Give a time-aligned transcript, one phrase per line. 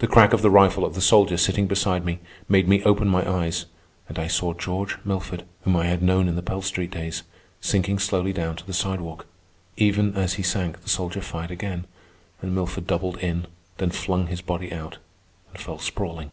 [0.00, 2.18] The crack of the rifle of the soldier sitting beside me
[2.50, 3.64] made me open my eyes,
[4.08, 7.22] and I saw George Milford, whom I had known in the Pell Street days,
[7.62, 9.24] sinking slowly down to the sidewalk.
[9.78, 11.86] Even as he sank the soldier fired again,
[12.42, 13.46] and Milford doubled in,
[13.78, 14.98] then flung his body out,
[15.50, 16.30] and fell sprawling.